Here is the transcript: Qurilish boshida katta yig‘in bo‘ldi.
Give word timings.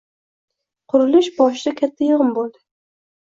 Qurilish 0.93 1.29
boshida 1.41 1.73
katta 1.81 2.07
yig‘in 2.09 2.33
bo‘ldi. 2.39 2.57